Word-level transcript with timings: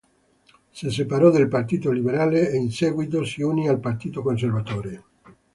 Si 0.71 0.89
separò 0.89 1.29
dal 1.29 1.47
Partito 1.47 1.91
Liberale 1.91 2.49
e 2.49 2.57
in 2.57 2.71
seguito 2.71 3.23
si 3.23 3.43
unì 3.43 3.67
al 3.69 3.79
Partito 3.79 4.23
Conservatore. 4.23 5.03